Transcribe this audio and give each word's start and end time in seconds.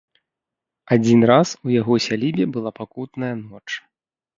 Адзін 0.95 1.19
раз 1.33 1.47
у 1.69 1.75
яго 1.75 2.01
сялібе 2.09 2.45
была 2.59 2.77
пакутная 2.83 3.35
ноч. 3.49 3.69